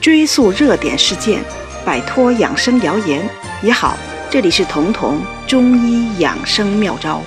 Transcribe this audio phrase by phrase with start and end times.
[0.00, 1.42] 追溯热点事件，
[1.84, 3.26] 摆脱养生谣言
[3.62, 3.96] 也好。
[4.30, 7.22] 这里是彤彤中医养生妙招。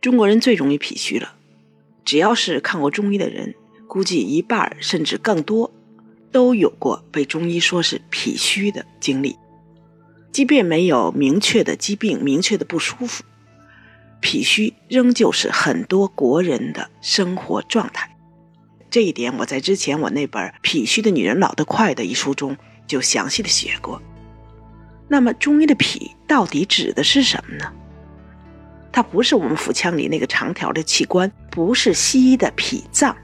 [0.00, 1.32] 中国人最容易脾虚了，
[2.04, 3.54] 只要是看过中医的人，
[3.88, 5.72] 估计一半甚至更多
[6.30, 9.36] 都有过被中医说是脾虚的经历。
[10.30, 13.24] 即便没有明确的疾病、明确的不舒服，
[14.20, 18.14] 脾虚仍旧是很多国人的生活状态。
[18.90, 22.56] 这一点我在之前我那本《脾虚的女人老得快》的一书中
[22.86, 24.00] 就详细的写过。
[25.08, 27.72] 那么中医的脾到底指的是什么呢？
[28.90, 33.16] 它不是我们腹腔里那个长条的器官，不是西医的脾脏。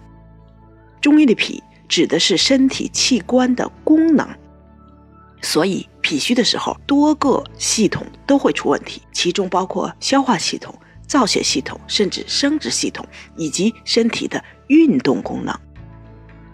[1.01, 4.29] 中医的脾指的是身体器官的功能。
[5.41, 10.75] 所以脾虚的时候，多个系统都会出问题，其中包括消化系统。
[11.07, 15.55] 造血系统，甚至生殖系统以及身体的运动功能，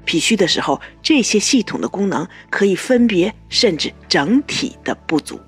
[0.04, 5.40] 脾虚的时候，这些系统的功能可以分别甚至整体的不足，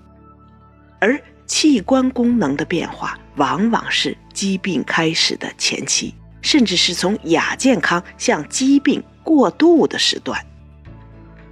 [1.01, 10.41] 而器官功能的变化往往是疾病开始的前期，甚至是从亚健康向疾病过渡的时段。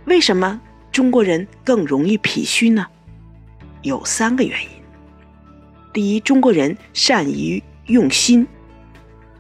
[0.07, 2.87] 为什么中国人更容易脾虚呢？
[3.83, 4.80] 有三个原因。
[5.93, 8.47] 第一，中国人善于用心，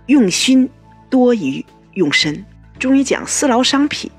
[0.06, 0.68] 用心
[1.08, 2.44] 多于用身。
[2.78, 4.10] 中医讲思劳伤脾，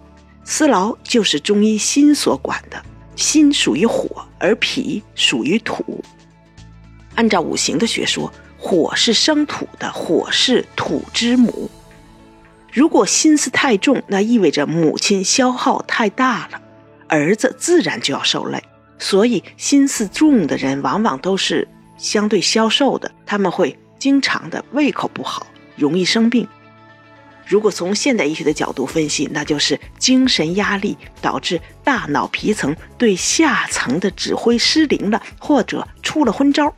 [0.46, 2.82] 思劳就是中医心所管的，
[3.16, 6.02] 心属于火，而脾属于土。
[7.16, 11.70] 按照五行的学说，火是生土的，火是土之母。
[12.72, 16.62] 如果心思太重，那意味着母亲消耗太大了，
[17.10, 18.64] 儿子自然就要受累。
[18.98, 21.68] 所以，心思重的人往往都是。
[22.02, 26.48] 相对消瘦的，他们会经常的胃口不好，容易生病。
[27.46, 36.74] 如果从现代医学的角度分析，那就是精神压力导致大脑皮层对下层的指挥失灵了，或者出了昏招。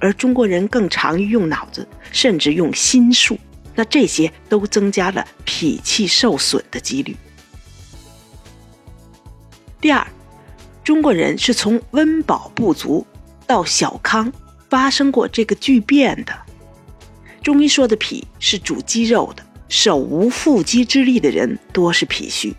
[0.00, 3.38] 而中国人更常于用脑子，甚至用心术，
[3.74, 7.16] 那这些都增加了脾气受损的几率。
[9.80, 10.04] 第二，
[10.82, 13.06] 中国人是从温饱不足。
[13.46, 14.32] 到小康
[14.68, 16.32] 发生过这个巨变的，
[17.42, 22.54] 中医说的脾是主肌肉的，手无缚鸡之力的人多是脾虚。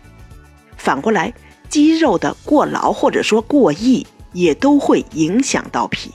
[0.76, 1.32] 反过来，
[1.68, 6.12] 肌肉的过劳或者说过益也都会影响到脾。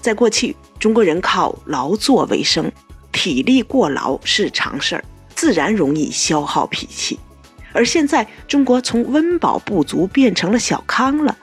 [0.00, 2.70] 在过去，中国人靠劳作为生，
[3.10, 7.18] 体力过劳是常事儿，自然容易消耗脾气。
[7.72, 11.36] 而现在，中国从温饱不足变成了小康了。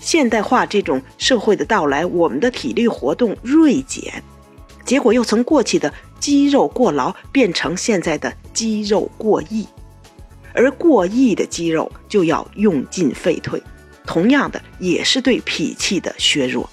[0.00, 4.22] 现代化这种社会的到来，我们的体力活动锐减，
[4.84, 9.66] 结果又从过去的肌肉过劳变成现在的肌肉过亿，
[10.54, 13.62] 而过亿的肌肉就要用尽废退，
[14.06, 16.68] 同样的也是对脾气的削弱。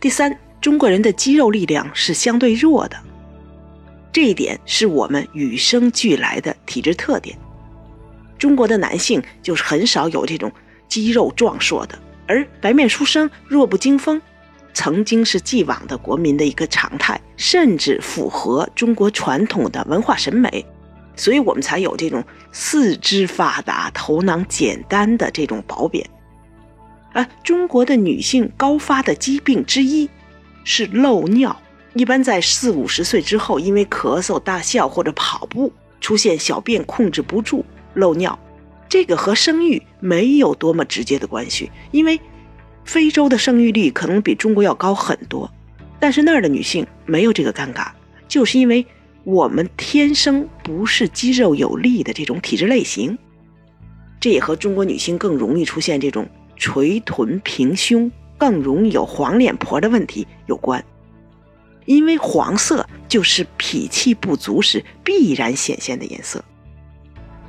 [0.00, 2.96] 第三，中国人的肌肉力量是相对弱的，
[4.12, 7.38] 这一点是我们与生俱来的体质特点。
[8.36, 10.50] 中国的男性就是很少有这种。
[10.88, 14.20] 肌肉壮硕的，而白面书生、弱不禁风，
[14.72, 20.64] 曾经是既往的国民的一个常态，甚至符合中国传统的文化审美，
[21.16, 26.08] 所以我们才有这种四肢发达、头脑简单的这种褒贬。
[27.12, 30.08] 而中国的女性高发的疾病之一
[30.62, 31.60] 是漏尿，
[31.94, 38.38] 一般在四五十岁之后，因为咳嗽、大笑或者跑步，出现小便控制不住漏尿。
[38.88, 42.18] 这个和生育没有多么直接的关系，因为
[42.84, 45.50] 非洲的生育率可能比中国要高很多，
[46.00, 47.88] 但是那儿的女性没有这个尴尬，
[48.26, 48.86] 就是因为
[49.24, 53.18] 我们天生不是肌肉有力的这种体质类型，
[54.18, 60.82] 这也和中国女性更容易出现这种垂臀平胸、更容易有黄脸婆的问题有关，
[61.84, 66.42] 因为黄色就是脾气不足时必然显现的颜色。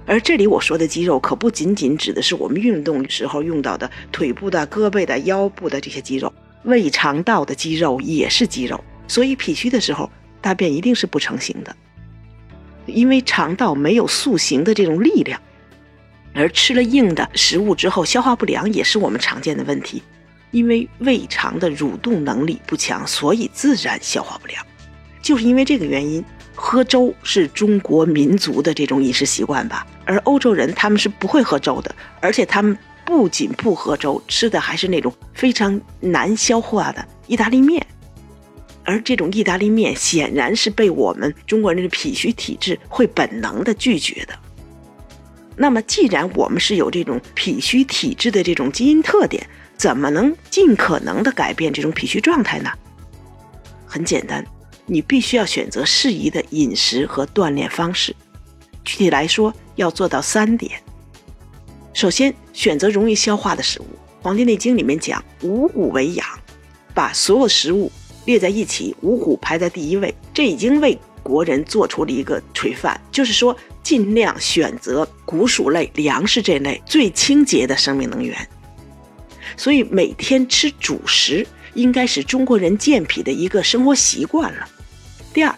[0.09, 8.84] 而这里我说的肌肉可不仅仅指的是我们运动时候用到的腿部的、胳膊的、腰部的这些肌肉，胃肠道的肌肉也是肌肉。
[9.07, 10.10] 所以脾虚的时候，
[10.42, 11.75] 大便一定是不成形的，
[12.88, 15.39] 因为肠道没有塑形的这种力量。
[16.34, 20.01] 而吃了硬的食物之后，消化不良也是我们常见的问题，
[20.50, 24.66] 因为胃肠的蠕动能力不强，所以自然消化不良。
[25.22, 26.25] 就是因为这个原因。
[26.62, 37.84] 喝粥是中国民族的这种饮食习惯吧，而欧洲人他们是不会喝粥的，而且他们不仅不喝粥，吃的还是那种非常难消化的意大利面，
[38.84, 44.34] 而这种意大利面显然是被我们中国人的脾虚体质会本能的拒绝的。
[45.56, 49.48] 那么，既然我们是有这种脾虚体质的这种基因特点，
[49.78, 52.70] 怎么能尽可能的改变这种脾虚状态呢？
[53.86, 54.46] 很简单，
[54.89, 58.15] 你必须要选择适宜的饮食和锻炼方式。
[58.83, 60.81] 具体来说，要做到三点。
[61.94, 63.83] 首先，选择容易消化的食物。
[64.24, 66.27] 《黄帝内经》里面讲“五谷为养”，
[66.94, 67.91] 把所有食物
[68.25, 78.36] 列在一起，五谷排在第一位，这已经为国人做出了一个垂范，就是说尽量选择谷薯类、粮食这类最清洁的生命能源。
[79.56, 84.68] 所以每天吃主食应该是中国人健脾的一个生活习惯了。
[85.33, 85.56] 第二，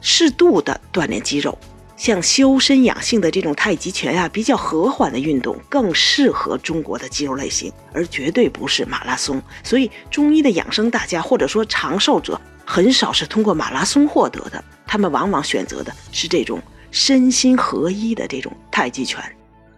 [0.00, 1.58] 适度的锻炼肌肉。
[1.96, 9.42] 像修身养性的这种太极拳啊，比较和缓的运动更适合中国的肌肉类型，而绝对不是马拉松。
[9.64, 16.60] 所以，中医的养生大家或者说长寿者很少是通过马拉松获得的，他们往往选择的是这种
[16.90, 19.24] 身心合一的这种太极拳。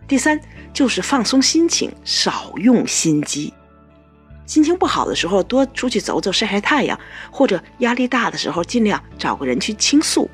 [0.09, 0.41] 第三，
[0.75, 3.55] 就是放松心情，少用心机。
[4.49, 6.99] 心情不好的时候，多出去走走，晒晒太阳；
[7.31, 10.29] 或者压力大的时候，尽量找个人去倾诉。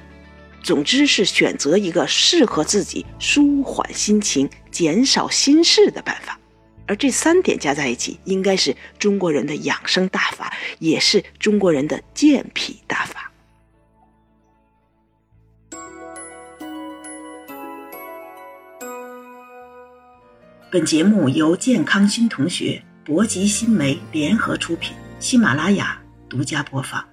[0.62, 6.38] 总之是选择一个适合自己舒缓心情、减少心事的办法，
[6.86, 13.32] 而这三点加在一起，应该是中国人的养生大法，也是中国人的健脾大法。
[20.70, 27.04] 本节目由健康新同学、博吉新媒联合出品，喜马拉雅独家播放。